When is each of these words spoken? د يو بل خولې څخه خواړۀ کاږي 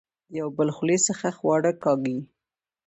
د 0.31 0.33
يو 0.39 0.47
بل 0.57 0.69
خولې 0.75 0.97
څخه 1.07 1.27
خواړۀ 1.37 1.71
کاږي 1.83 2.17